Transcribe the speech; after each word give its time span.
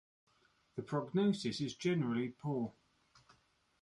The 0.77 0.81
prognosis 0.81 1.61
is 1.61 1.75
generally 1.75 2.29
poor. 2.29 2.73